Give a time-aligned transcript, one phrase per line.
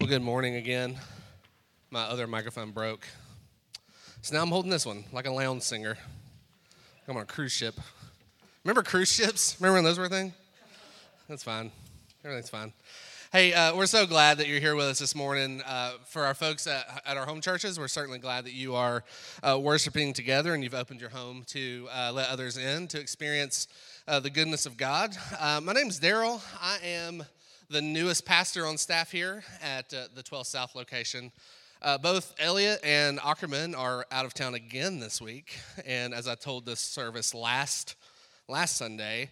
[0.00, 0.96] Well, good morning again.
[1.90, 3.06] My other microphone broke.
[4.22, 5.98] So now I'm holding this one like a lounge singer.
[7.06, 7.78] I'm on a cruise ship.
[8.64, 9.58] Remember cruise ships?
[9.60, 10.32] Remember when those were a thing?
[11.28, 11.70] That's fine.
[12.24, 12.72] Everything's fine.
[13.30, 15.60] Hey, uh, we're so glad that you're here with us this morning.
[15.66, 19.04] Uh, for our folks at, at, our home churches, we're certainly glad that you are
[19.42, 23.68] uh, worshiping together and you've opened your home to uh, let others in to experience
[24.08, 25.14] uh, the goodness of God.
[25.38, 26.42] Uh, my name is Daryl.
[26.58, 27.22] I am
[27.70, 31.30] the newest pastor on staff here at uh, the 12 South location.
[31.80, 35.56] Uh, both Elliot and Ackerman are out of town again this week,
[35.86, 37.94] and as I told this service last
[38.48, 39.30] last Sunday,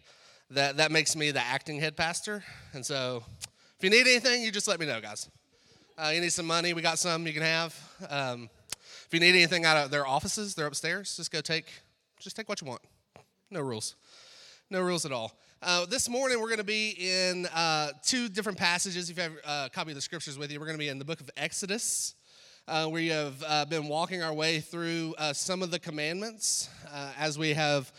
[0.51, 2.45] that that makes me the acting head pastor.
[2.73, 3.25] And so,
[3.77, 5.29] if you need anything, you just let me know, guys.
[5.99, 6.73] Uh, you need some money?
[6.73, 7.77] We got some you can have.
[8.09, 8.49] Um,
[8.81, 11.17] if you need anything out of their offices, they're upstairs.
[11.17, 11.67] Just go take,
[12.21, 12.83] just take what you want.
[13.51, 13.97] No rules,
[14.71, 15.33] no rules at all.
[15.61, 19.11] Uh, this morning, we're going to be in uh, two different passages.
[19.11, 20.89] If you have uh, a copy of the scriptures with you, we're going to be
[20.89, 22.15] in the book of Exodus.
[22.69, 26.71] Uh, we have uh, been walking our way through uh, some of the commandments
[27.19, 27.93] as we have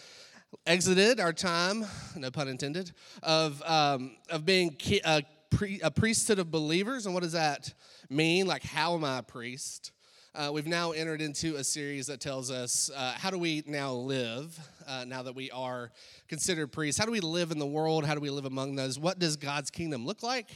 [0.66, 1.85] exited our time,
[2.16, 2.93] no pun intended,
[3.23, 7.07] of, um, of being a, pre- a priesthood of believers.
[7.07, 7.73] And what does that
[8.09, 8.47] mean?
[8.47, 9.91] Like, how am I a priest?
[10.35, 13.94] Uh, we've now entered into a series that tells us uh, how do we now
[13.94, 15.91] live uh, now that we are
[16.27, 16.99] considered priests?
[16.99, 18.05] How do we live in the world?
[18.05, 19.00] How do we live among those?
[19.00, 20.52] What does God's kingdom look like?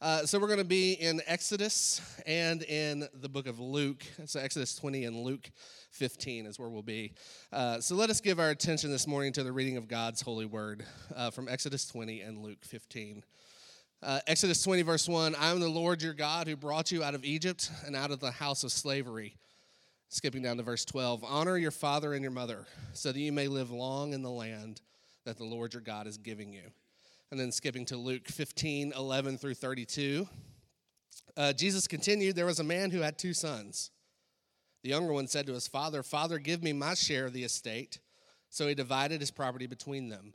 [0.00, 4.04] Uh, so we're going to be in Exodus and in the book of Luke.
[4.26, 5.50] So Exodus 20 and Luke
[5.90, 7.14] 15 is where we'll be.
[7.52, 10.46] Uh, so let us give our attention this morning to the reading of God's holy
[10.46, 10.84] word
[11.16, 13.24] uh, from Exodus 20 and Luke 15.
[14.00, 17.16] Uh, Exodus 20, verse 1 I am the Lord your God who brought you out
[17.16, 19.36] of Egypt and out of the house of slavery.
[20.08, 23.48] Skipping down to verse 12 Honor your father and your mother, so that you may
[23.48, 24.80] live long in the land
[25.24, 26.62] that the Lord your God is giving you.
[27.32, 30.28] And then skipping to Luke 15, 11 through 32.
[31.36, 33.90] Uh, Jesus continued There was a man who had two sons.
[34.84, 37.98] The younger one said to his father, Father, give me my share of the estate.
[38.48, 40.34] So he divided his property between them.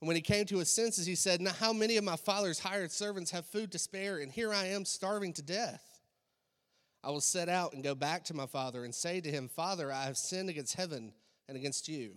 [0.00, 2.58] And when he came to his senses, he said, Now, how many of my father's
[2.58, 5.82] hired servants have food to spare, and here I am starving to death?
[7.02, 9.92] I will set out and go back to my father and say to him, Father,
[9.92, 11.12] I have sinned against heaven
[11.48, 12.16] and against you.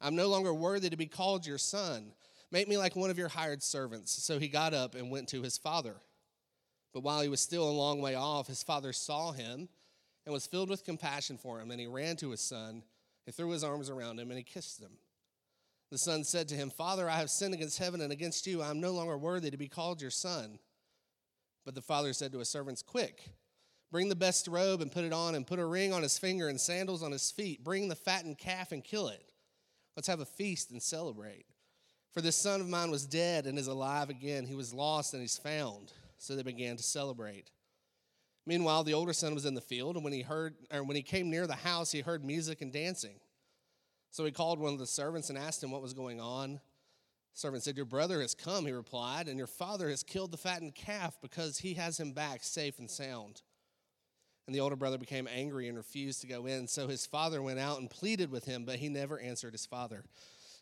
[0.00, 2.12] I'm no longer worthy to be called your son.
[2.50, 4.12] Make me like one of your hired servants.
[4.12, 5.96] So he got up and went to his father.
[6.92, 9.68] But while he was still a long way off, his father saw him
[10.26, 11.70] and was filled with compassion for him.
[11.70, 12.82] And he ran to his son,
[13.24, 14.92] he threw his arms around him, and he kissed him.
[15.92, 18.62] The son said to him, Father, I have sinned against heaven and against you.
[18.62, 20.58] I am no longer worthy to be called your son.
[21.66, 23.20] But the father said to his servants, Quick,
[23.90, 26.48] bring the best robe and put it on, and put a ring on his finger
[26.48, 27.62] and sandals on his feet.
[27.62, 29.34] Bring the fattened calf and kill it.
[29.94, 31.44] Let's have a feast and celebrate.
[32.14, 34.46] For this son of mine was dead and is alive again.
[34.46, 35.92] He was lost and he's found.
[36.16, 37.50] So they began to celebrate.
[38.46, 41.02] Meanwhile, the older son was in the field, and when he heard, or when he
[41.02, 43.20] came near the house, he heard music and dancing.
[44.12, 46.52] So he called one of the servants and asked him what was going on.
[46.52, 46.60] The
[47.32, 50.74] servant said, Your brother has come, he replied, and your father has killed the fattened
[50.74, 53.40] calf because he has him back safe and sound.
[54.46, 56.68] And the older brother became angry and refused to go in.
[56.68, 60.04] So his father went out and pleaded with him, but he never answered his father.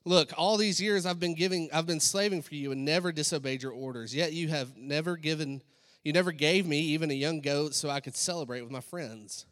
[0.04, 3.64] Look, all these years I've been giving, I've been slaving for you and never disobeyed
[3.64, 4.14] your orders.
[4.14, 5.60] Yet you have never given,
[6.04, 9.46] you never gave me even a young goat so I could celebrate with my friends.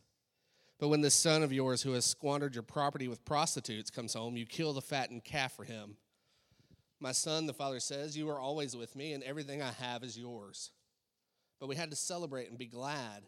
[0.78, 4.36] But when this son of yours who has squandered your property with prostitutes comes home,
[4.36, 5.96] you kill the fattened calf for him.
[7.00, 10.18] My son, the father says, You are always with me, and everything I have is
[10.18, 10.70] yours.
[11.60, 13.24] But we had to celebrate and be glad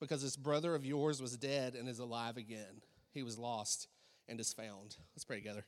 [0.00, 2.82] because this brother of yours was dead and is alive again.
[3.12, 3.86] He was lost
[4.28, 4.96] and is found.
[5.14, 5.64] Let's pray together.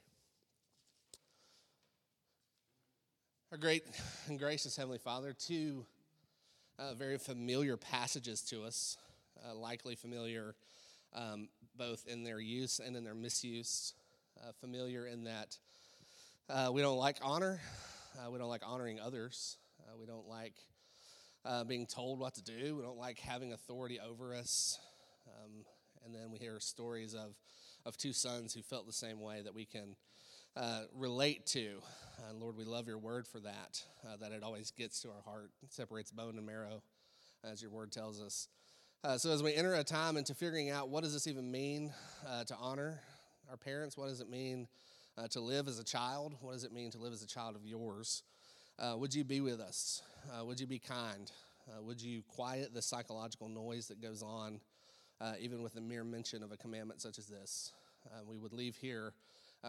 [3.52, 3.84] Our great
[4.28, 5.84] and gracious Heavenly Father, two
[6.78, 8.96] uh, very familiar passages to us,
[9.46, 10.54] uh, likely familiar
[11.14, 13.94] um, both in their use and in their misuse.
[14.42, 15.58] Uh, familiar in that
[16.48, 17.60] uh, we don't like honor,
[18.18, 20.54] uh, we don't like honoring others, uh, we don't like
[21.44, 24.78] uh, being told what to do, we don't like having authority over us.
[25.28, 25.64] Um,
[26.04, 27.36] and then we hear stories of,
[27.86, 29.94] of two sons who felt the same way that we can
[30.56, 31.80] uh, relate to.
[32.28, 33.82] And Lord, we love your word for that,
[34.20, 36.82] that it always gets to our heart, separates bone and marrow,
[37.44, 38.48] as your word tells us.
[39.04, 41.92] Uh, so as we enter a time into figuring out what does this even mean
[42.28, 43.00] uh, to honor
[43.50, 44.68] our parents, what does it mean
[45.18, 47.56] uh, to live as a child, what does it mean to live as a child
[47.56, 48.22] of yours,
[48.78, 50.02] uh, would you be with us?
[50.30, 51.32] Uh, would you be kind?
[51.66, 54.60] Uh, would you quiet the psychological noise that goes on,
[55.40, 57.72] even with the mere mention of a commandment such as this?
[58.28, 59.14] we would leave here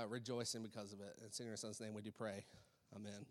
[0.09, 1.15] rejoicing because of it.
[1.39, 2.45] In your son's name, we do pray.
[2.95, 3.25] Amen.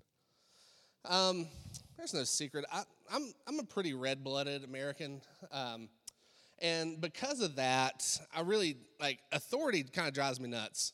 [1.04, 1.48] Um,
[1.96, 2.64] there's no secret.
[2.72, 5.20] I, am I'm, I'm a pretty red blooded American.
[5.50, 5.88] Um,
[6.60, 10.92] and because of that, I really like authority kind of drives me nuts.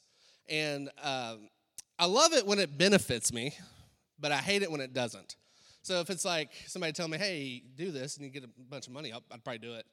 [0.48, 1.50] And um,
[1.98, 3.54] I love it when it benefits me,
[4.18, 5.36] but I hate it when it doesn't.
[5.82, 8.86] So if it's like somebody tell me, hey, do this, and you get a bunch
[8.86, 9.86] of money, i would probably do it.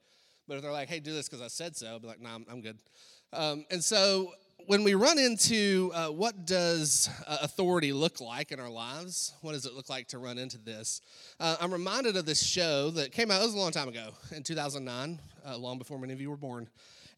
[0.48, 2.36] But if they're like, hey, do this because I said so, I'll be like, nah,
[2.36, 2.78] I'm, I'm good.
[3.34, 4.32] Um, and so
[4.68, 9.52] when we run into uh, what does uh, authority look like in our lives what
[9.52, 11.02] does it look like to run into this
[11.40, 14.10] uh, i'm reminded of this show that came out it was a long time ago
[14.36, 16.68] in 2009 uh, long before many of you were born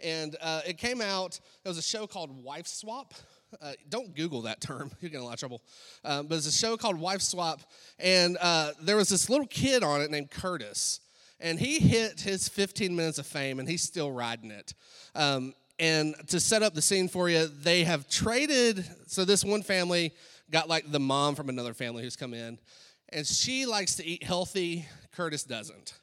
[0.02, 3.14] and uh, it came out it was a show called wife swap
[3.62, 4.92] uh, don't Google that term.
[5.00, 5.62] You're getting a lot of trouble.
[6.04, 7.62] Um, but it's a show called Wife Swap,
[7.98, 8.36] and
[8.82, 11.00] there was this little kid on it named Curtis,
[11.40, 14.74] and he hit his 15 minutes of fame, and he's still riding it.
[15.16, 18.86] Um, and to set up the scene for you, they have traded.
[19.08, 20.14] So this one family
[20.50, 22.58] got like the mom from another family who's come in,
[23.10, 24.86] and she likes to eat healthy.
[25.16, 25.94] Curtis doesn't.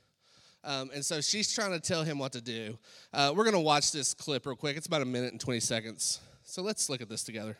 [0.62, 2.79] Um, and so she's trying to tell him what to do.
[3.12, 4.76] Uh, we're going to watch this clip real quick.
[4.76, 6.21] It's about a minute and 20 seconds.
[6.43, 7.56] So let's look at this together.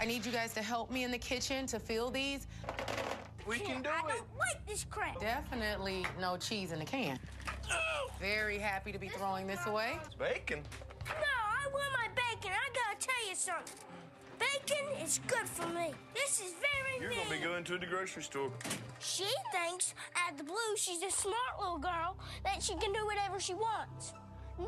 [0.00, 2.46] I need you guys to help me in the kitchen to fill these.
[3.46, 4.04] We can do I it.
[4.04, 5.20] I don't like this crap.
[5.20, 7.18] Definitely no cheese in the can.
[8.20, 9.98] Very happy to be throwing this away.
[10.04, 10.62] It's bacon.
[11.06, 12.52] No, I want my bacon.
[12.52, 13.74] I gotta tell you something.
[14.38, 15.92] Bacon is good for me.
[16.14, 17.18] This is very You're mean.
[17.28, 18.50] gonna be going to the grocery store.
[18.98, 19.94] She thinks,
[20.28, 24.14] at the blue, she's a smart little girl that she can do whatever she wants.
[24.58, 24.66] No,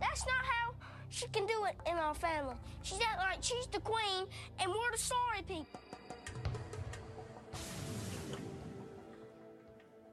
[0.00, 0.74] that's not how
[1.10, 2.54] she can do it in our family.
[2.82, 4.26] She's act like she's the queen
[4.60, 5.80] and we're the sorry people.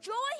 [0.02, 0.36] Joy,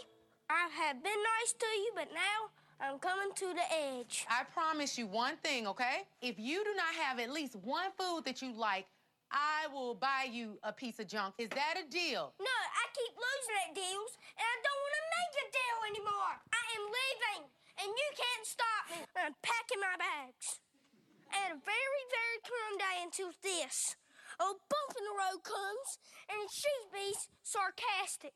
[0.50, 2.50] I have been nice to you, but now
[2.80, 4.26] I'm coming to the edge.
[4.30, 6.06] I promise you one thing, okay?
[6.22, 8.86] If you do not have at least one food that you like,
[9.32, 11.36] I will buy you a piece of junk.
[11.40, 12.34] Is that a deal?
[12.40, 16.34] No, I keep losing at deals, and I don't want to make a deal anymore.
[16.54, 17.42] I am leaving,
[17.80, 19.06] and you can't stop me.
[19.16, 20.60] I'm packing my bags.
[21.32, 23.96] And a very, very calm day until this.
[24.40, 25.90] A bump in the road comes,
[26.30, 28.34] and she be sarcastic.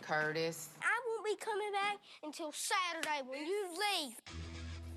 [0.00, 0.68] Curtis.
[0.82, 4.14] I won't be coming back until Saturday when you leave.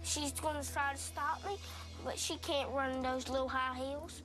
[0.03, 1.57] She's gonna try to stop me,
[2.03, 4.21] but she can't run those little high heels.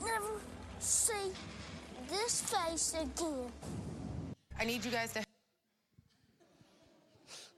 [0.00, 0.40] Never
[0.78, 1.32] see
[2.08, 3.52] this face again.
[4.58, 5.29] I need you guys to.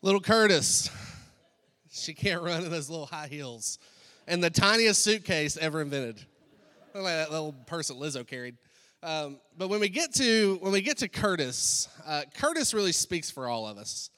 [0.02, 0.90] Little Curtis.
[1.94, 3.78] She can't run in those little high heels.
[4.26, 6.24] And the tiniest suitcase ever invented.
[6.94, 8.56] Like that little purse that Lizzo carried.
[9.02, 13.30] Um, but when we get to when we get to Curtis, uh, Curtis really speaks
[13.30, 14.08] for all of us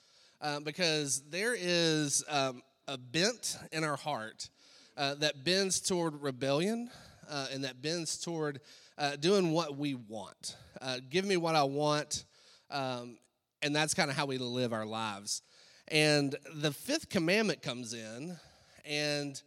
[0.40, 4.50] um, because there is um, a bent in our heart
[4.96, 6.90] uh, that bends toward rebellion
[7.28, 8.60] uh, and that bends toward
[8.98, 10.56] uh, doing what we want.
[10.80, 12.25] Uh, give me what I want,
[12.70, 13.19] um,
[13.62, 15.42] and that's kind of how we live our lives.
[15.88, 18.36] And the fifth commandment comes in,
[18.84, 19.40] and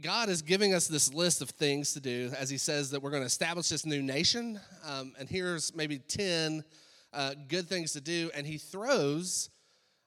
[0.00, 3.10] God is giving us this list of things to do as He says that we're
[3.10, 4.58] going to establish this new nation.
[4.84, 6.64] Um, and here's maybe 10
[7.12, 8.30] uh, good things to do.
[8.34, 9.50] And He throws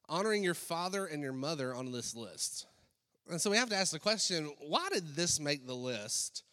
[0.09, 2.65] honoring your father and your mother on this list.
[3.29, 6.43] And so we have to ask the question why did this make the list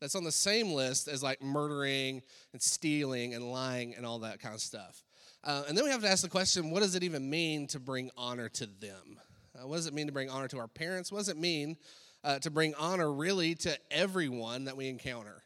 [0.00, 4.40] that's on the same list as like murdering and stealing and lying and all that
[4.40, 5.02] kind of stuff?
[5.42, 7.80] Uh, and then we have to ask the question what does it even mean to
[7.80, 9.18] bring honor to them?
[9.54, 11.10] Uh, what does it mean to bring honor to our parents?
[11.10, 11.76] What does it mean?
[12.24, 15.42] uh, to bring honor really to everyone that we encounter.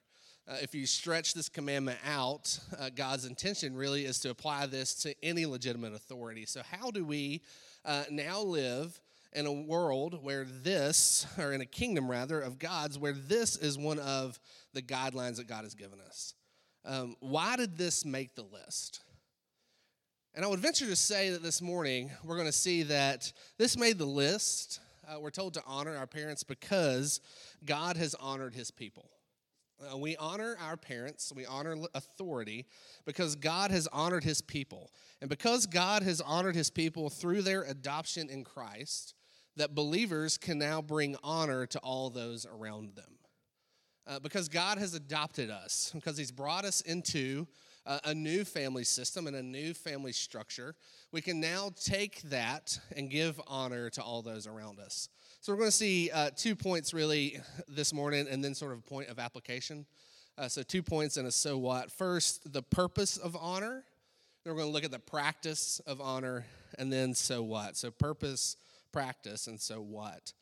[0.47, 4.95] Uh, if you stretch this commandment out, uh, God's intention really is to apply this
[5.03, 6.45] to any legitimate authority.
[6.45, 7.43] So, how do we
[7.85, 9.01] uh, now live
[9.33, 13.79] in a world where this, or in a kingdom rather, of God's, where this is
[13.79, 14.39] one of
[14.75, 16.35] the guidelines that God has given us?
[16.85, 19.04] Um, why did this make the list?
[20.37, 23.77] And I would venture to say that this morning we're going to see that this
[23.77, 27.21] made the list uh, we're told to honor our parents because
[27.65, 29.11] God has honored his people.
[29.81, 32.65] Uh, we honor our parents, we honor authority
[33.05, 34.91] because God has honored his people.
[35.21, 39.15] And because God has honored his people through their adoption in Christ,
[39.57, 43.19] that believers can now bring honor to all those around them.
[44.07, 47.47] Uh, because God has adopted us, because He's brought us into
[47.87, 50.75] a new family system and a new family structure,
[51.13, 55.09] we can now take that and give honor to all those around us.
[55.41, 57.39] So we're going to see uh, two points really
[57.69, 59.85] this morning and then sort of a point of application.
[60.37, 61.93] Uh, so, two points and a so what.
[61.93, 63.85] First, the purpose of honor.
[64.43, 66.45] Then we're going to look at the practice of honor
[66.77, 67.77] and then so what.
[67.77, 68.57] So, purpose,
[68.91, 70.33] practice, and so what.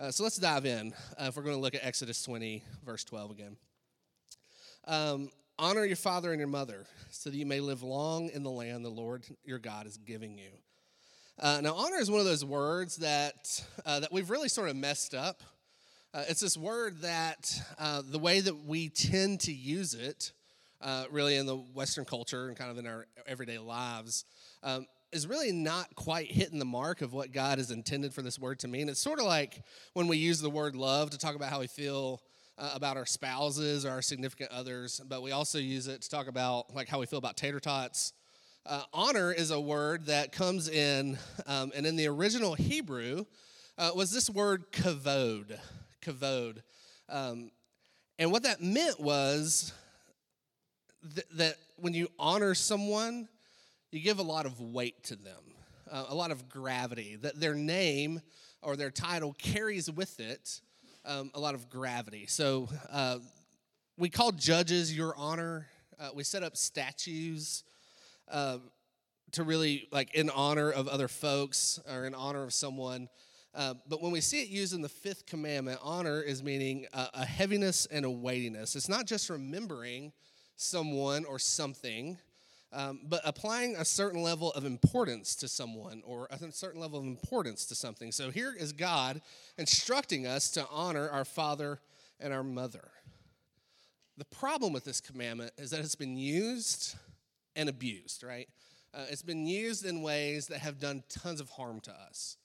[0.00, 0.94] Uh, so, let's dive in.
[1.20, 3.56] Uh, if we're going to look at Exodus 20, verse 12 again.
[4.86, 5.30] Um,
[5.62, 8.84] honor your father and your mother so that you may live long in the land
[8.84, 10.50] the Lord your God is giving you.
[11.38, 14.74] Uh, now, honor is one of those words that, uh, that we've really sort of
[14.74, 15.40] messed up.
[16.12, 20.32] Uh, it's this word that uh, the way that we tend to use it,
[20.80, 24.24] uh, really in the Western culture and kind of in our everyday lives,
[24.64, 28.36] um, is really not quite hitting the mark of what God has intended for this
[28.36, 28.88] word to mean.
[28.88, 31.68] It's sort of like when we use the word love to talk about how we
[31.68, 32.20] feel
[32.58, 36.28] uh, about our spouses or our significant others, but we also use it to talk
[36.28, 38.12] about like how we feel about tater tots.
[38.64, 43.24] Uh, honor is a word that comes in, um, and in the original Hebrew
[43.78, 45.58] uh, was this word kavod
[46.00, 46.58] kavod.
[47.08, 47.50] Um,
[48.18, 49.72] and what that meant was
[51.14, 53.28] th- that when you honor someone,
[53.90, 55.42] you give a lot of weight to them,
[55.90, 58.20] uh, a lot of gravity, that their name
[58.62, 60.60] or their title carries with it
[61.04, 62.26] um, a lot of gravity.
[62.26, 63.18] So uh,
[63.98, 65.66] we call judges your honor.
[65.98, 67.64] Uh, we set up statues
[68.30, 68.58] uh,
[69.32, 73.08] to really, like, in honor of other folks or in honor of someone.
[73.54, 77.26] Uh, but when we see it used in the fifth commandment, honor is meaning a
[77.26, 78.76] heaviness and a weightiness.
[78.76, 80.12] It's not just remembering
[80.56, 82.16] someone or something,
[82.72, 87.04] um, but applying a certain level of importance to someone or a certain level of
[87.04, 88.12] importance to something.
[88.12, 89.20] So here is God
[89.58, 91.80] instructing us to honor our father
[92.18, 92.90] and our mother.
[94.16, 96.96] The problem with this commandment is that it's been used
[97.56, 98.48] and abused, right?
[98.94, 102.36] Uh, it's been used in ways that have done tons of harm to us.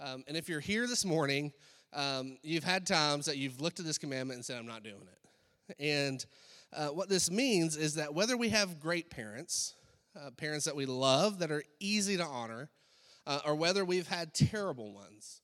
[0.00, 1.52] Um, and if you're here this morning,
[1.92, 5.02] um, you've had times that you've looked at this commandment and said, I'm not doing
[5.02, 5.76] it.
[5.78, 6.24] And
[6.72, 9.74] uh, what this means is that whether we have great parents,
[10.16, 12.70] uh, parents that we love that are easy to honor,
[13.26, 15.42] uh, or whether we've had terrible ones,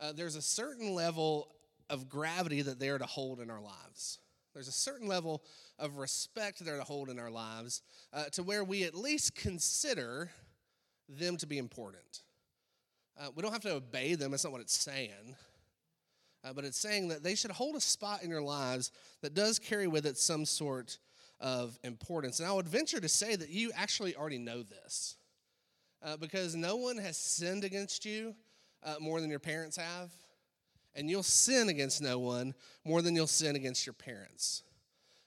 [0.00, 1.48] uh, there's a certain level
[1.90, 4.18] of gravity that they're to hold in our lives.
[4.54, 5.42] There's a certain level
[5.78, 7.82] of respect they're to hold in our lives
[8.12, 10.30] uh, to where we at least consider
[11.08, 12.22] them to be important.
[13.18, 15.36] Uh, we don't have to obey them, that's not what it's saying.
[16.48, 18.90] Uh, but it's saying that they should hold a spot in your lives
[19.22, 20.98] that does carry with it some sort
[21.40, 22.40] of importance.
[22.40, 25.16] And I would venture to say that you actually already know this
[26.02, 28.34] uh, because no one has sinned against you
[28.82, 30.10] uh, more than your parents have.
[30.94, 34.62] And you'll sin against no one more than you'll sin against your parents.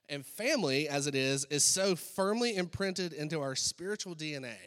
[0.10, 4.58] And family, as it is, is so firmly imprinted into our spiritual DNA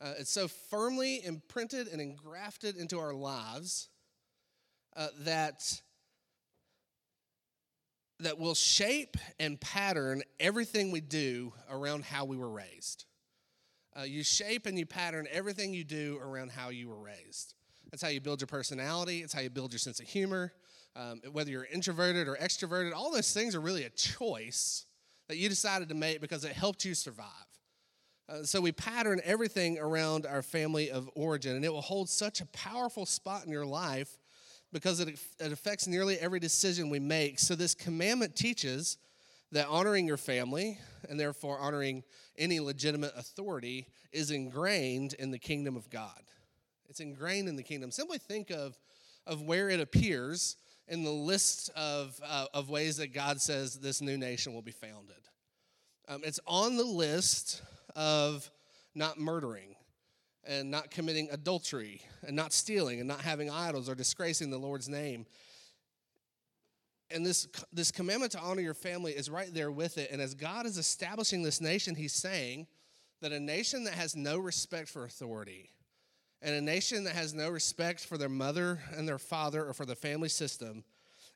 [0.00, 3.88] uh, it's so firmly imprinted and engrafted into our lives
[4.98, 5.80] uh, that
[8.20, 13.04] that will shape and pattern everything we do around how we were raised.
[13.96, 17.54] Uh, you shape and you pattern everything you do around how you were raised.
[17.92, 19.22] That's how you build your personality.
[19.22, 20.52] It's how you build your sense of humor.
[20.96, 24.84] Um, whether you're introverted or extroverted, all those things are really a choice
[25.28, 27.26] that you decided to make because it helped you survive.
[28.28, 32.40] Uh, so we pattern everything around our family of origin, and it will hold such
[32.40, 34.18] a powerful spot in your life
[34.72, 37.38] because it, it affects nearly every decision we make.
[37.38, 38.98] So this commandment teaches
[39.52, 42.04] that honoring your family and therefore honoring
[42.36, 46.22] any legitimate authority is ingrained in the kingdom of God.
[46.88, 47.90] It's ingrained in the kingdom.
[47.90, 48.78] Simply think of,
[49.26, 50.56] of where it appears
[50.86, 54.72] in the list of, uh, of ways that God says this new nation will be
[54.72, 55.16] founded.
[56.08, 57.62] Um, it's on the list
[57.94, 58.50] of
[58.94, 59.76] not murdering
[60.48, 64.88] and not committing adultery and not stealing and not having idols or disgracing the Lord's
[64.88, 65.26] name.
[67.10, 70.10] And this, this commandment to honor your family is right there with it.
[70.10, 72.66] And as God is establishing this nation, He's saying
[73.20, 75.70] that a nation that has no respect for authority
[76.40, 79.84] and a nation that has no respect for their mother and their father or for
[79.84, 80.84] the family system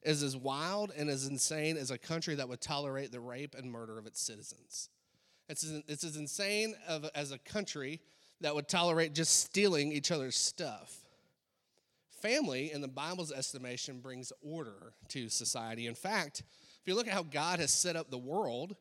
[0.02, 3.70] is as wild and as insane as a country that would tolerate the rape and
[3.70, 4.88] murder of its citizens.
[5.48, 8.00] It's as, it's as insane of, as a country
[8.42, 10.98] that would tolerate just stealing each other's stuff.
[12.20, 15.86] Family, in the Bible's estimation, brings order to society.
[15.86, 16.40] In fact,
[16.80, 18.76] if you look at how God has set up the world,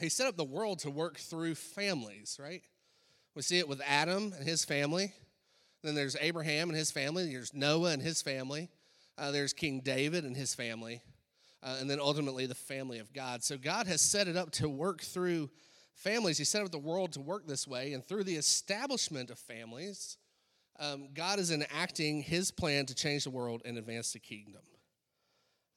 [0.00, 2.62] He set up the world to work through families, right?
[3.34, 5.12] We see it with Adam and his family.
[5.82, 7.32] Then there's Abraham and his family.
[7.32, 8.68] There's Noah and his family.
[9.16, 11.00] Uh, there's King David and his family.
[11.62, 13.44] Uh, and then ultimately the family of God.
[13.44, 15.50] So God has set it up to work through
[16.00, 17.92] families, He set up the world to work this way.
[17.92, 20.16] And through the establishment of families,
[20.78, 24.62] um, God is enacting His plan to change the world and advance the kingdom.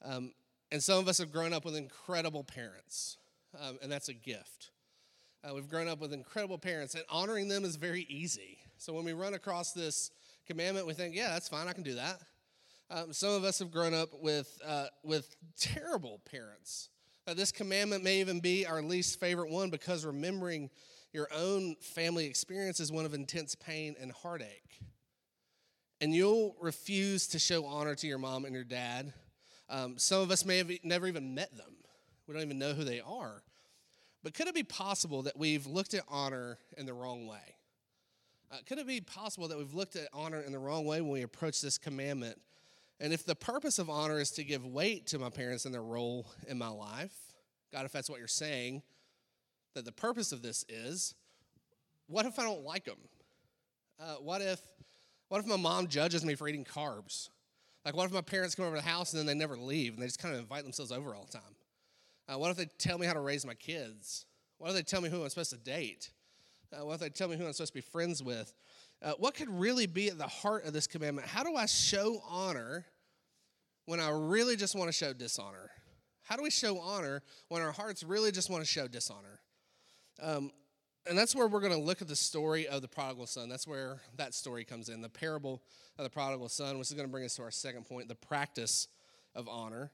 [0.04, 0.34] Um,
[0.72, 3.18] and some of us have grown up with incredible parents,
[3.60, 4.72] um, and that's a gift.
[5.44, 8.58] Uh, we've grown up with incredible parents, and honoring them is very easy.
[8.78, 10.12] So when we run across this
[10.48, 12.22] commandment, we think, yeah, that's fine, I can do that.
[12.90, 16.90] Um, some of us have grown up with, uh, with terrible parents.
[17.26, 20.70] This commandment may even be our least favorite one because remembering
[21.14, 24.82] your own family experience is one of intense pain and heartache.
[26.02, 29.14] And you'll refuse to show honor to your mom and your dad.
[29.70, 31.76] Um, some of us may have never even met them,
[32.28, 33.42] we don't even know who they are.
[34.22, 37.56] But could it be possible that we've looked at honor in the wrong way?
[38.52, 41.12] Uh, could it be possible that we've looked at honor in the wrong way when
[41.12, 42.40] we approach this commandment?
[43.04, 45.84] And if the purpose of honor is to give weight to my parents and their
[45.84, 47.14] role in my life,
[47.70, 48.82] God, if that's what you're saying,
[49.76, 51.14] that the purpose of this is,
[52.08, 52.96] what if I don't like them?
[54.00, 54.62] Uh, what if,
[55.28, 57.28] what if my mom judges me for eating carbs?
[57.84, 59.96] Like, what if my parents come over to the house and then they never leave
[59.96, 61.56] and they just kind of invite themselves over all the time?
[62.30, 64.26] Uh, what if they tell me how to raise my kids?
[64.60, 66.10] What if they tell me who I'm supposed to date?
[66.72, 68.54] Uh, what if they tell me who I'm supposed to be friends with?
[69.02, 71.28] Uh, what could really be at the heart of this commandment?
[71.28, 72.86] How do I show honor
[73.86, 75.70] when I really just want to show dishonor?
[76.24, 79.40] How do we show honor when our hearts really just want to show dishonor?
[80.22, 80.52] Um,
[81.06, 83.50] and that's where we're going to look at the story of the prodigal son.
[83.50, 85.62] That's where that story comes in the parable
[85.98, 88.16] of the prodigal son, which is going to bring us to our second point the
[88.16, 88.88] practice
[89.36, 89.92] of honor.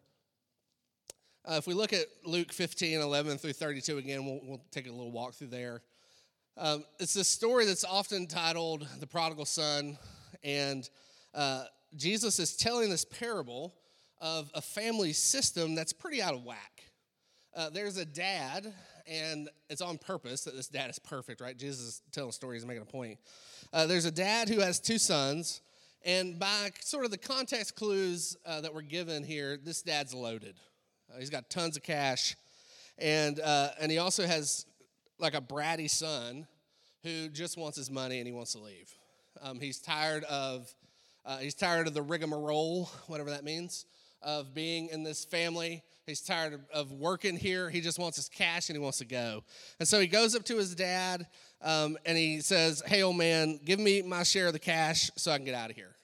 [1.50, 4.92] Uh, if we look at Luke 15, 11 through 32 again, we'll, we'll take a
[4.92, 5.82] little walk through there.
[6.58, 9.98] Um, it's a story that's often titled The Prodigal Son,
[10.44, 10.88] and
[11.34, 11.64] uh,
[11.96, 13.74] Jesus is telling this parable
[14.22, 16.84] of a family system that's pretty out of whack.
[17.56, 18.72] Uh, there's a dad,
[19.08, 21.58] and it's on purpose that this dad is perfect, right?
[21.58, 23.18] Jesus is telling stories, making a point.
[23.74, 25.62] Uh, there's a dad who has two sons,
[26.06, 30.56] and by sort of the context clues uh, that we're given here, this dad's loaded.
[31.12, 32.36] Uh, he's got tons of cash,
[32.98, 34.66] and uh, and he also has
[35.18, 36.48] like a bratty son
[37.04, 38.94] who just wants his money and he wants to leave.
[39.42, 40.74] Um, he's tired of
[41.30, 43.86] uh, he's tired of the rigmarole, whatever that means,
[44.24, 45.84] of being in this family.
[46.08, 47.70] He's tired of, of working here.
[47.70, 49.44] He just wants his cash and he wants to go.
[49.78, 51.28] And so he goes up to his dad
[51.62, 55.32] um, and he says, "Hey, old man, give me my share of the cash so
[55.32, 55.96] I can get out of here."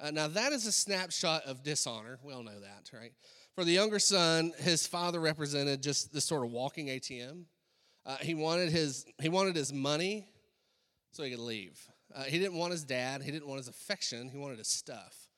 [0.00, 2.18] Uh, now that is a snapshot of dishonor.
[2.24, 3.12] We all know that, right?
[3.54, 7.44] For the younger son, his father represented just this sort of walking ATM.
[8.04, 10.26] Uh, he wanted his he wanted his money
[11.12, 11.89] so he could leave.
[12.14, 13.22] Uh, he didn't want his dad.
[13.22, 14.28] He didn't want his affection.
[14.28, 15.28] He wanted his stuff,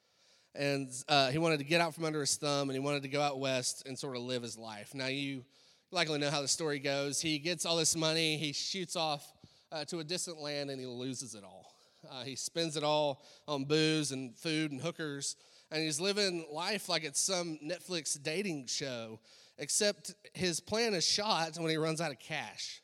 [0.55, 3.09] and uh, he wanted to get out from under his thumb, and he wanted to
[3.09, 4.95] go out west and sort of live his life.
[4.95, 5.45] Now you
[5.91, 7.21] likely know how the story goes.
[7.21, 8.37] He gets all this money.
[8.37, 9.31] He shoots off
[9.71, 11.75] uh, to a distant land, and he loses it all.
[12.11, 15.37] Uh, he spends it all on booze and food and hookers,
[15.71, 19.21] and he's living life like it's some Netflix dating show
[19.59, 22.83] except his plan is shot when he runs out of cash.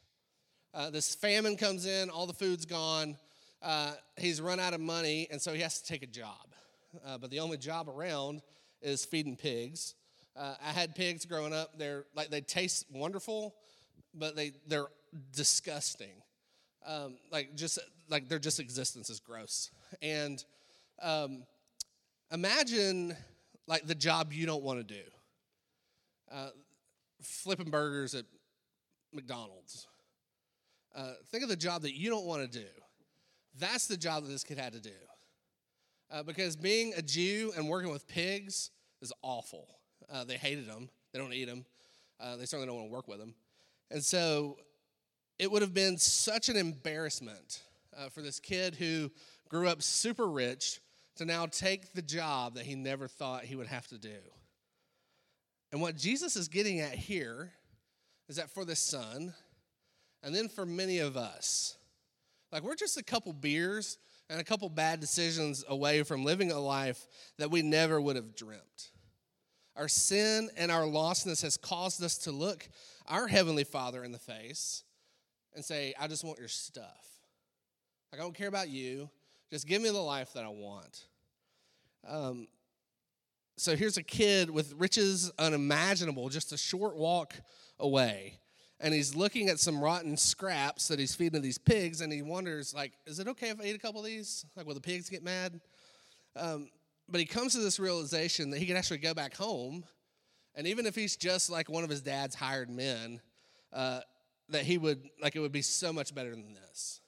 [0.74, 3.16] Uh, this famine comes in, all the food's gone.
[3.62, 6.54] Uh, he's run out of money, and so he has to take a job.
[7.06, 8.42] Uh, but the only job around
[8.80, 9.94] is feeding pigs.
[10.36, 11.78] Uh, I had pigs growing up.
[11.78, 13.56] They're like they taste wonderful,
[14.14, 14.86] but they they're
[15.34, 16.22] disgusting.
[16.86, 19.70] Um, like just like their just existence is gross.
[20.00, 20.42] And
[21.02, 21.42] um,
[22.32, 23.16] imagine
[23.66, 25.02] like the job you don't want to do.
[26.30, 26.50] Uh,
[27.22, 28.24] flipping burgers at
[29.12, 29.86] McDonald's.
[30.94, 32.66] Uh, think of the job that you don't want to do.
[33.58, 34.90] That's the job that this kid had to do.
[36.10, 38.70] Uh, because being a Jew and working with pigs
[39.02, 39.66] is awful.
[40.10, 41.66] Uh, they hated them, they don't eat them,
[42.20, 43.34] uh, they certainly don't want to work with them.
[43.90, 44.56] And so
[45.38, 47.62] it would have been such an embarrassment
[47.96, 49.10] uh, for this kid who
[49.48, 50.80] grew up super rich
[51.16, 54.16] to now take the job that he never thought he would have to do.
[55.72, 57.52] And what Jesus is getting at here
[58.28, 59.34] is that for the son,
[60.22, 61.77] and then for many of us,
[62.52, 63.98] like we're just a couple beers
[64.30, 67.06] and a couple bad decisions away from living a life
[67.38, 68.90] that we never would have dreamt.
[69.76, 72.68] Our sin and our lostness has caused us to look
[73.06, 74.82] our Heavenly Father in the face
[75.54, 77.06] and say, I just want your stuff.
[78.12, 79.08] Like, I don't care about you.
[79.50, 81.06] Just give me the life that I want.
[82.06, 82.48] Um,
[83.56, 87.34] so here's a kid with riches unimaginable, just a short walk
[87.78, 88.34] away.
[88.80, 92.22] And he's looking at some rotten scraps that he's feeding to these pigs, and he
[92.22, 94.46] wonders, like, is it okay if I eat a couple of these?
[94.56, 95.60] Like, will the pigs get mad?
[96.36, 96.68] Um,
[97.08, 99.84] but he comes to this realization that he can actually go back home,
[100.54, 103.20] and even if he's just like one of his dad's hired men,
[103.72, 104.00] uh,
[104.50, 107.00] that he would like it would be so much better than this.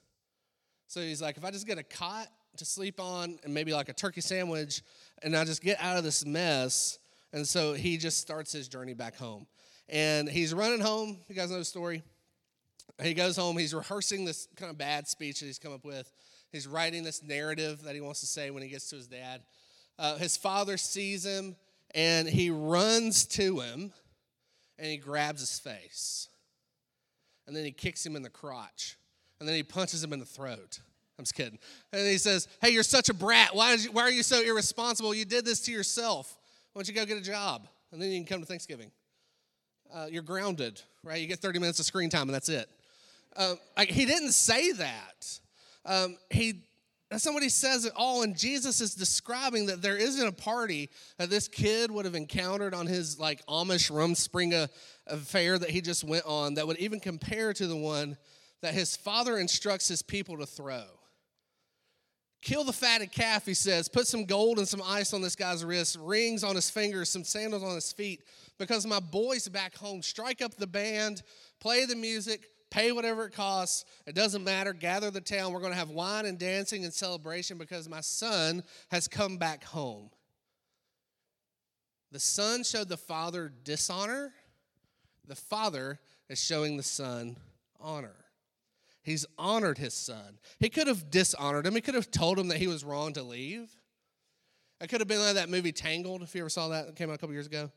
[0.89, 3.89] So he's like, if I just get a cot to sleep on and maybe like
[3.89, 4.83] a turkey sandwich,
[5.23, 6.99] and I just get out of this mess.
[7.33, 9.47] And so he just starts his journey back home.
[9.91, 11.19] And he's running home.
[11.29, 12.03] You guys know the story?
[13.03, 16.13] He goes home, he's rehearsing this kind of bad speech that he's come up with.
[16.53, 19.43] He's writing this narrative that he wants to say when he gets to his dad.
[19.99, 21.57] Uh, his father sees him
[21.95, 23.93] and he runs to him
[24.79, 26.29] and he grabs his face.
[27.47, 28.97] And then he kicks him in the crotch.
[29.39, 30.81] And then he punches him in the throat.
[31.19, 31.59] I'm just kidding.
[31.93, 33.55] And he says, Hey, you're such a brat.
[33.55, 35.15] Why, you, why are you so irresponsible?
[35.15, 36.39] You did this to yourself.
[36.73, 37.67] Why don't you go get a job?
[37.93, 38.91] And then you can come to Thanksgiving.
[39.93, 41.21] Uh, you're grounded, right?
[41.21, 42.69] You get 30 minutes of screen time and that's it.
[43.37, 45.41] Um, like, he didn't say that.
[45.85, 46.63] Um, he
[47.13, 48.23] he says at all.
[48.23, 52.75] And Jesus is describing that there isn't a party that this kid would have encountered
[52.75, 54.69] on his like Amish Rumspringa
[55.07, 58.17] affair that he just went on that would even compare to the one
[58.63, 60.85] that his father instructs his people to throw.
[62.43, 63.89] Kill the fatted calf, he says.
[63.89, 67.25] Put some gold and some ice on this guy's wrist, rings on his fingers, some
[67.25, 68.23] sandals on his feet,
[68.61, 71.23] because my boys back home strike up the band,
[71.61, 73.87] play the music, pay whatever it costs.
[74.07, 74.75] It doesn't matter.
[74.75, 75.55] Gather the town.
[75.55, 79.65] We're going to have wine and dancing and celebration because my son has come back
[79.65, 80.11] home.
[82.13, 84.35] The son showed the father dishonor,
[85.27, 87.37] the father is showing the son
[87.81, 88.17] honor.
[89.03, 90.39] He's honored his son.
[90.59, 91.75] He could have dishonored him.
[91.75, 93.71] He could have told him that he was wrong to leave.
[94.83, 96.95] It could have been like that movie Tangled, if you ever saw that.
[96.97, 97.71] Came out a couple years ago.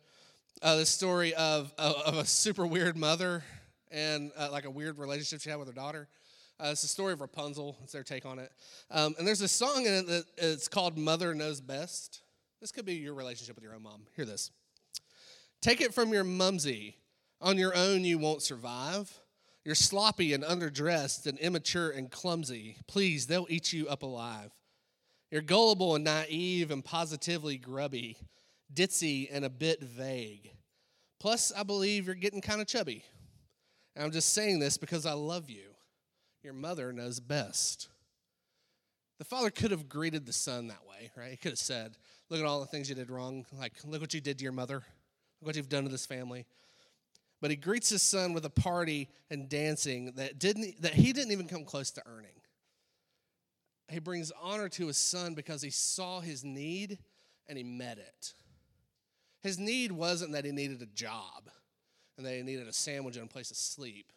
[0.62, 3.44] Uh, the story of, of, of a super weird mother
[3.92, 6.08] and uh, like a weird relationship she had with her daughter.
[6.60, 7.78] Uh, it's the story of Rapunzel.
[7.84, 8.52] It's their take on it.
[8.90, 12.22] Um, and there's a song in it that it's called Mother Knows Best.
[12.62, 14.04] This could be your relationship with your own mom.
[14.16, 14.52] Hear this.
[15.62, 16.98] Take it from your mumsy.
[17.42, 19.12] On your own, you won't survive.
[19.66, 22.78] You're sloppy and underdressed and immature and clumsy.
[22.88, 24.52] Please, they'll eat you up alive.
[25.32, 28.18] You're gullible and naive and positively grubby,
[28.74, 30.52] ditzy and a bit vague.
[31.20, 33.04] Plus, I believe you're getting kind of chubby.
[33.96, 35.70] And I'm just saying this because I love you.
[36.44, 37.88] Your mother knows best.
[39.20, 41.32] The father could have greeted the son that way, right?
[41.32, 41.98] He could have said,
[42.30, 43.46] Look at all the things you did wrong.
[43.58, 44.84] Like, look what you did to your mother.
[45.40, 46.46] Look what you've done to this family.
[47.42, 51.32] But he greets his son with a party and dancing that didn't that he didn't
[51.32, 52.32] even come close to earning.
[53.90, 57.00] He brings honor to his son because he saw his need
[57.48, 58.34] and he met it.
[59.44, 61.50] His need wasn't that he needed a job
[62.18, 64.12] and that he needed a sandwich and a place to sleep.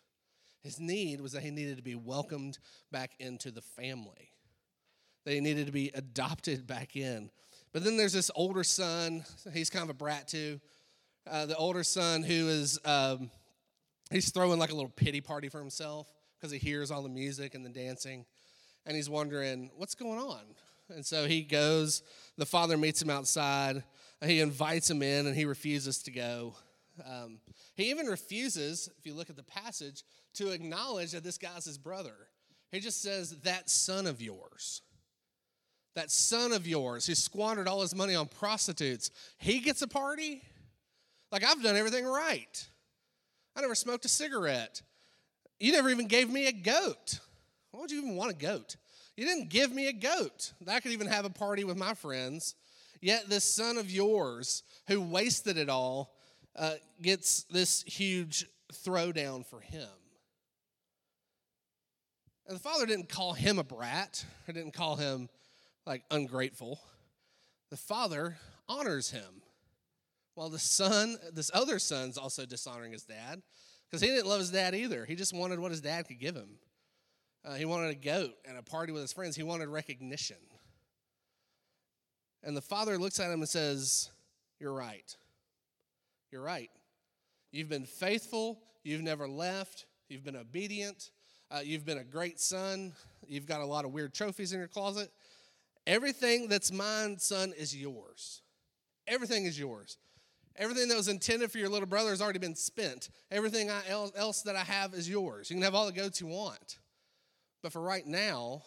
[0.63, 2.59] His need was that he needed to be welcomed
[2.93, 4.31] back into the family,
[5.25, 7.31] that he needed to be adopted back in.
[7.73, 10.61] But then there's this older son, he's kind of a brat too.
[11.29, 13.31] Uh, the older son who is, um,
[14.11, 16.09] he's throwing like a little pity party for himself
[16.39, 18.25] because he hears all the music and the dancing.
[18.87, 20.43] And he's wondering, what's going on?
[20.89, 22.03] And so he goes,
[22.37, 23.83] the father meets him outside.
[24.25, 26.55] He invites him in, and he refuses to go.
[27.05, 27.39] Um,
[27.75, 31.79] he even refuses, if you look at the passage, to acknowledge that this guy's his
[31.79, 32.15] brother.
[32.73, 34.83] He just says, That son of yours,
[35.95, 40.43] that son of yours who squandered all his money on prostitutes, he gets a party?
[41.31, 42.67] Like, I've done everything right.
[43.55, 44.83] I never smoked a cigarette.
[45.59, 47.21] You never even gave me a goat.
[47.71, 48.77] Why would you even want a goat?
[49.17, 50.53] You didn't give me a goat.
[50.69, 52.55] I could even have a party with my friends.
[53.01, 56.15] Yet this son of yours who wasted it all
[56.55, 59.89] uh, gets this huge throwdown for him.
[62.47, 65.29] And the father didn't call him a brat, or didn't call him
[65.85, 66.81] like ungrateful.
[67.71, 69.43] The father honors him.
[70.35, 73.43] While the son, this other son's also dishonoring his dad
[73.89, 75.05] because he didn't love his dad either.
[75.05, 76.59] He just wanted what his dad could give him.
[77.45, 79.35] Uh, he wanted a goat and a party with his friends.
[79.37, 80.37] He wanted recognition.
[82.47, 84.09] And the father looks at him and says,
[84.61, 85.15] You're right.
[86.31, 86.71] You're right.
[87.51, 88.61] You've been faithful.
[88.85, 89.87] You've never left.
[90.09, 91.11] You've been obedient.
[91.51, 92.93] Uh, you've been a great son.
[93.27, 95.11] You've got a lot of weird trophies in your closet.
[95.89, 98.43] Everything that's mine, son, is yours.
[99.09, 99.99] Everything is yours.
[100.55, 103.11] Everything that was intended for your little brother has already been spent.
[103.31, 105.51] Everything I, else that I have is yours.
[105.51, 106.79] You can have all the goats you want.
[107.63, 108.63] But for right now,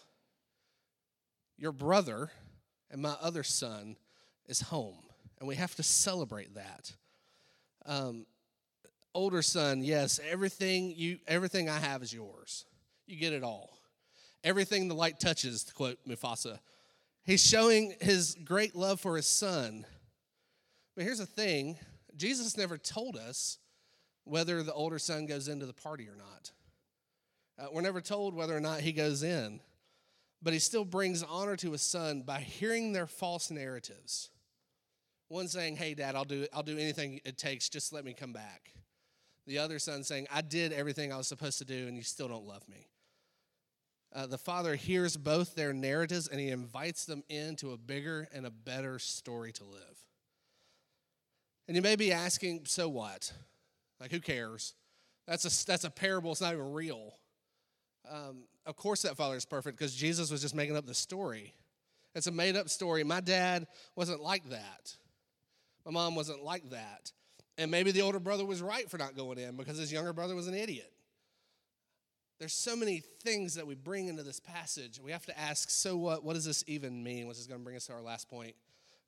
[1.57, 2.29] your brother
[2.91, 3.95] and my other son
[4.47, 4.97] is home.
[5.39, 6.91] And we have to celebrate that.
[7.85, 8.25] Um,
[9.13, 12.65] older son, yes, everything you everything I have is yours.
[13.07, 13.77] You get it all.
[14.43, 16.59] Everything the light touches, to quote Mufasa.
[17.23, 19.85] He's showing his great love for his son.
[20.95, 21.77] But here's the thing
[22.15, 23.57] Jesus never told us
[24.23, 26.51] whether the older son goes into the party or not.
[27.57, 29.59] Uh, we're never told whether or not he goes in,
[30.41, 34.29] but he still brings honor to his son by hearing their false narratives.
[35.27, 37.69] One saying, "Hey, Dad, I'll do I'll do anything it takes.
[37.69, 38.73] Just let me come back."
[39.45, 42.27] The other son saying, "I did everything I was supposed to do, and you still
[42.27, 42.87] don't love me."
[44.11, 48.45] Uh, the father hears both their narratives and he invites them into a bigger and
[48.45, 50.03] a better story to live.
[51.67, 53.31] And you may be asking, so what?
[53.99, 54.73] Like, who cares?
[55.27, 57.13] That's a, that's a parable, it's not even real.
[58.09, 61.55] Um, of course, that father is perfect because Jesus was just making up the story.
[62.13, 63.03] It's a made up story.
[63.03, 64.95] My dad wasn't like that,
[65.85, 67.11] my mom wasn't like that.
[67.57, 70.33] And maybe the older brother was right for not going in because his younger brother
[70.33, 70.93] was an idiot.
[72.37, 74.97] There's so many things that we bring into this passage.
[75.03, 76.23] We have to ask, so what?
[76.23, 77.27] What does this even mean?
[77.27, 78.55] Which is going to bring us to our last point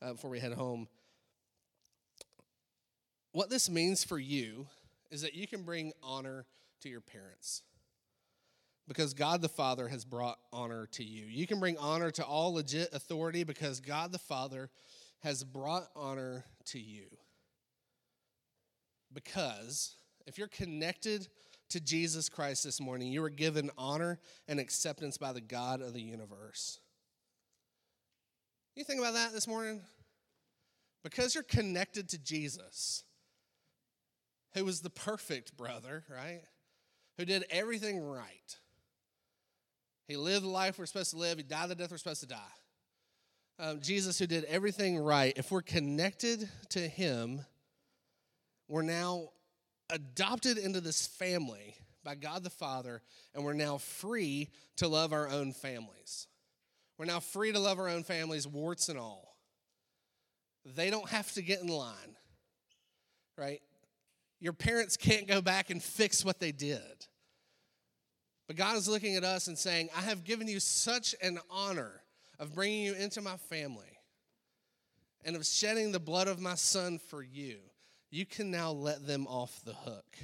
[0.02, 0.88] uh, before we head home.
[3.32, 4.65] What this means for you
[5.12, 6.45] is that you can bring honor
[6.82, 7.62] to your parents
[8.88, 11.26] because God the Father has brought honor to you.
[11.26, 14.70] You can bring honor to all legit authority because God the Father
[15.20, 17.06] has brought honor to you.
[19.13, 21.28] Because if you're connected
[21.70, 25.94] to Jesus Christ this morning, you are given honor and acceptance by the God of
[25.94, 26.80] the universe.
[28.76, 29.82] You think about that this morning?
[31.04, 33.04] Because you're connected to Jesus,
[34.54, 36.41] who was the perfect brother, right?
[37.17, 38.58] Who did everything right.
[40.08, 42.28] He lived the life we're supposed to live, he died the death we're supposed to
[42.28, 42.38] die.
[43.60, 47.46] Um, Jesus, who did everything right, if we're connected to him,
[48.68, 49.30] we're now
[49.90, 53.02] adopted into this family by God the Father,
[53.36, 56.28] and we're now free to love our own families.
[56.98, 59.38] We're now free to love our own families, warts and all.
[60.66, 62.16] They don't have to get in line,
[63.38, 63.62] right?
[64.40, 67.08] Your parents can't go back and fix what they did.
[68.52, 72.02] But God is looking at us and saying, I have given you such an honor
[72.38, 73.98] of bringing you into my family
[75.24, 77.60] and of shedding the blood of my son for you
[78.10, 80.18] you can now let them off the hook.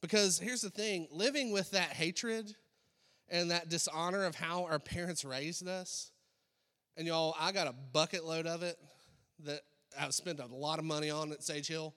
[0.00, 2.56] Because here's the thing living with that hatred
[3.28, 6.12] and that dishonor of how our parents raised us,
[6.96, 8.78] and y'all, I got a bucket load of it
[9.44, 9.60] that
[10.00, 11.94] I've spent a lot of money on at Sage Hill.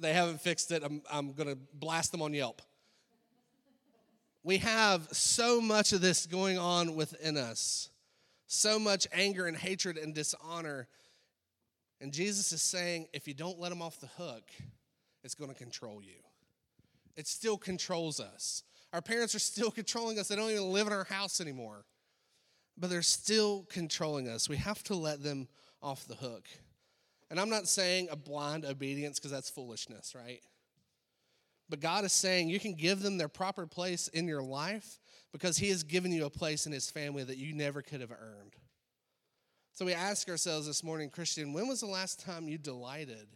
[0.00, 0.82] They haven't fixed it.
[0.82, 2.62] I'm, I'm going to blast them on Yelp.
[4.44, 7.90] We have so much of this going on within us,
[8.46, 10.88] so much anger and hatred and dishonor
[12.02, 14.50] and Jesus is saying, if you don't let them off the hook,
[15.22, 16.18] it's going to control you.
[17.16, 18.64] It still controls us.
[18.92, 20.26] Our parents are still controlling us.
[20.26, 21.84] They don't even live in our house anymore.
[22.76, 24.48] But they're still controlling us.
[24.48, 25.46] We have to let them
[25.80, 26.48] off the hook.
[27.30, 30.40] And I'm not saying a blind obedience because that's foolishness, right?
[31.72, 35.00] But God is saying you can give them their proper place in your life
[35.32, 38.10] because He has given you a place in His family that you never could have
[38.12, 38.52] earned.
[39.72, 43.26] So we ask ourselves this morning, Christian, when was the last time you delighted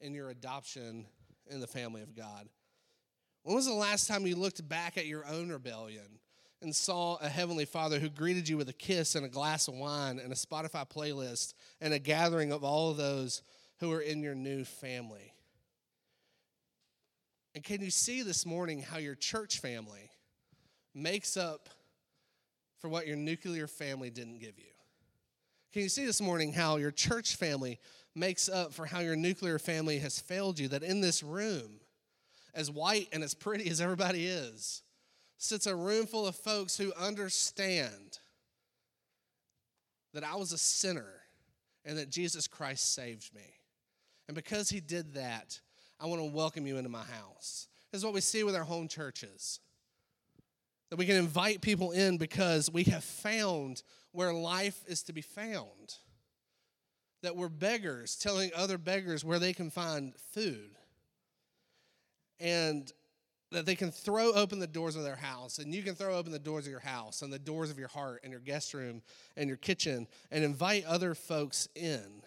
[0.00, 1.06] in your adoption
[1.50, 2.48] in the family of God?
[3.42, 6.20] When was the last time you looked back at your own rebellion
[6.60, 9.74] and saw a heavenly father who greeted you with a kiss and a glass of
[9.74, 13.42] wine and a Spotify playlist and a gathering of all of those
[13.80, 15.31] who are in your new family?
[17.54, 20.10] And can you see this morning how your church family
[20.94, 21.68] makes up
[22.78, 24.64] for what your nuclear family didn't give you?
[25.72, 27.78] Can you see this morning how your church family
[28.14, 30.68] makes up for how your nuclear family has failed you?
[30.68, 31.80] That in this room,
[32.54, 34.82] as white and as pretty as everybody is,
[35.38, 38.18] sits a room full of folks who understand
[40.12, 41.22] that I was a sinner
[41.84, 43.54] and that Jesus Christ saved me.
[44.28, 45.58] And because he did that,
[46.02, 47.68] I want to welcome you into my house.
[47.92, 49.60] This is what we see with our home churches.
[50.90, 55.20] That we can invite people in because we have found where life is to be
[55.20, 55.94] found.
[57.22, 60.70] That we're beggars telling other beggars where they can find food.
[62.40, 62.92] And
[63.52, 66.32] that they can throw open the doors of their house, and you can throw open
[66.32, 69.02] the doors of your house and the doors of your heart and your guest room
[69.36, 72.22] and your kitchen and invite other folks in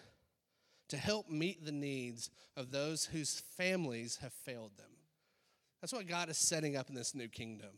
[0.88, 4.86] to help meet the needs of those whose families have failed them.
[5.80, 7.70] That's what God is setting up in this new kingdom.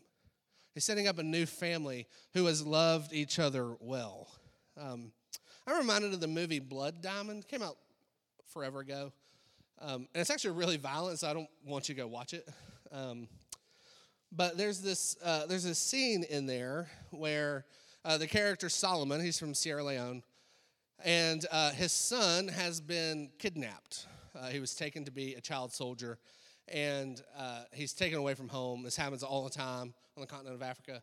[0.74, 4.28] He's setting up a new family who has loved each other well.
[4.80, 5.12] Um,
[5.66, 7.44] I'm reminded of the movie Blood Diamond.
[7.44, 7.76] It came out
[8.52, 9.12] forever ago.
[9.80, 12.48] Um, and it's actually really violent, so I don't want you to go watch it.
[12.92, 13.28] Um,
[14.32, 17.64] but there's this uh, there's a scene in there where
[18.04, 20.22] uh, the character Solomon, he's from Sierra Leone,
[21.04, 24.06] and uh, his son has been kidnapped.
[24.38, 26.18] Uh, he was taken to be a child soldier,
[26.68, 28.82] and uh, he's taken away from home.
[28.82, 31.02] This happens all the time on the continent of Africa.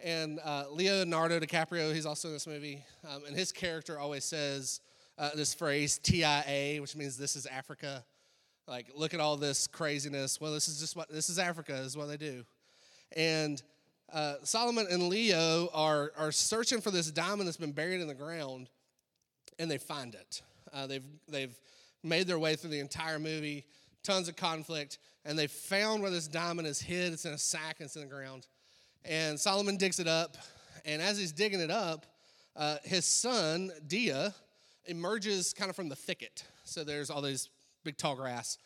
[0.00, 4.80] And uh, Leonardo DiCaprio, he's also in this movie, um, and his character always says
[5.18, 8.04] uh, this phrase TIA, which means this is Africa.
[8.68, 10.40] Like, look at all this craziness.
[10.40, 12.44] Well, this is just what this is Africa, is what they do.
[13.16, 13.62] And
[14.12, 18.14] uh, Solomon and Leo are, are searching for this diamond that's been buried in the
[18.14, 18.68] ground,
[19.58, 20.42] and they find it.
[20.72, 21.58] Uh, they've, they've
[22.02, 23.64] made their way through the entire movie,
[24.02, 27.12] tons of conflict, and they found where this diamond is hid.
[27.12, 28.46] It's in a sack, it's in the ground.
[29.04, 30.36] And Solomon digs it up,
[30.84, 32.06] and as he's digging it up,
[32.56, 34.34] uh, his son, Dia,
[34.86, 36.44] emerges kind of from the thicket.
[36.64, 37.50] So there's all these
[37.84, 38.58] big tall grass.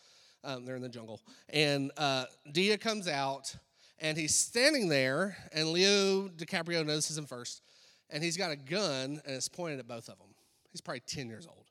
[0.44, 1.20] Um, they're in the jungle.
[1.50, 3.54] And uh, Dia comes out,
[4.00, 7.62] and he's standing there, and Leo DiCaprio notices him first,
[8.10, 10.31] and he's got a gun, and it's pointed at both of them.
[10.72, 11.66] He's probably 10 years old.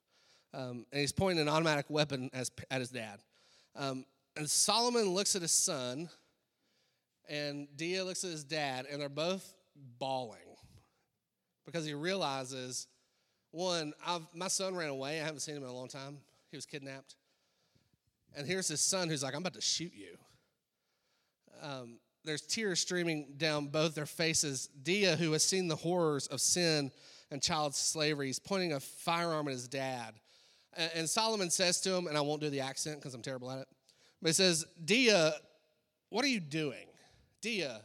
[0.54, 3.20] Um, and he's pointing an automatic weapon as, at his dad.
[3.76, 6.10] Um, and Solomon looks at his son,
[7.28, 9.56] and Dia looks at his dad, and they're both
[9.98, 10.40] bawling
[11.66, 12.88] because he realizes
[13.52, 15.20] one, I've, my son ran away.
[15.20, 16.18] I haven't seen him in a long time.
[16.50, 17.16] He was kidnapped.
[18.36, 20.18] And here's his son who's like, I'm about to shoot you.
[21.62, 24.70] Um, there's tears streaming down both their faces.
[24.84, 26.92] Dia, who has seen the horrors of sin
[27.32, 30.14] and child slavery, He's pointing a firearm at his dad.
[30.96, 33.60] And, Solomon says to him, and I won't do the accent because I'm terrible at
[33.60, 33.68] it,
[34.22, 35.34] but he says, Dia,
[36.10, 36.88] what are you doing?
[37.42, 37.82] Dia,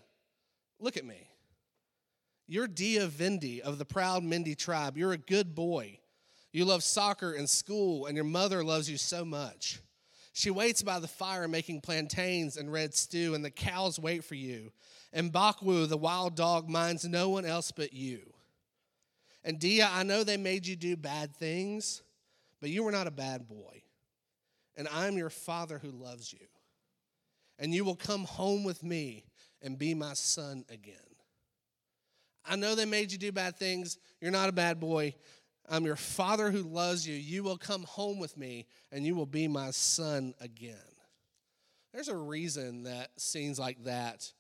[0.79, 1.29] look at me.
[2.47, 4.97] You're Dia Vandy of the proud Mende tribe.
[4.97, 5.99] You're a good boy.
[6.53, 9.81] You love soccer and school, and your mother loves you so much.
[10.33, 14.37] She waits by the fire making plantains and red stew, and the cows wait for
[14.37, 14.71] you.
[15.13, 18.33] And Bakwu, the wild dog, minds no one else but you.
[19.47, 22.03] And Dia, I know they made you do bad things,
[22.61, 23.85] but you were not a bad boy.
[24.77, 26.47] And I'm your father who loves you.
[27.61, 29.25] And you will come home with me
[29.63, 30.97] and be my son again.
[32.45, 33.99] I know they made you do bad things.
[34.21, 35.15] You're not a bad boy.
[35.69, 37.15] I'm your father who loves you.
[37.15, 40.75] You will come home with me and you will be my son again.
[41.95, 44.33] There's a reason that scenes like that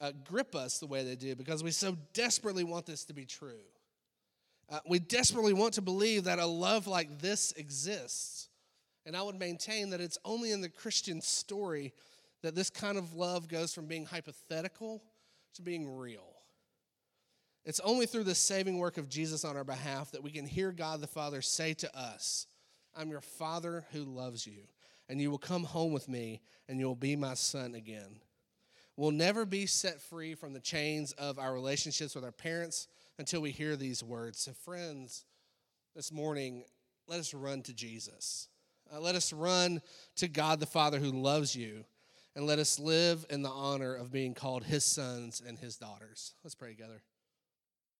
[0.00, 3.26] uh, grip us the way they do because we so desperately want this to be
[3.26, 3.62] true.
[4.68, 8.48] Uh, we desperately want to believe that a love like this exists.
[9.04, 11.92] And I would maintain that it's only in the Christian story
[12.42, 15.02] that this kind of love goes from being hypothetical
[15.54, 16.36] to being real.
[17.64, 20.70] It's only through the saving work of Jesus on our behalf that we can hear
[20.72, 22.46] God the Father say to us,
[22.96, 24.62] I'm your Father who loves you,
[25.08, 28.20] and you will come home with me, and you will be my son again.
[28.96, 33.40] We'll never be set free from the chains of our relationships with our parents until
[33.40, 34.40] we hear these words.
[34.40, 35.24] So, friends,
[35.94, 36.64] this morning,
[37.08, 38.48] let us run to Jesus.
[38.92, 39.80] Uh, let us run
[40.16, 41.84] to God the Father who loves you,
[42.34, 46.34] and let us live in the honor of being called his sons and his daughters.
[46.44, 47.02] Let's pray together.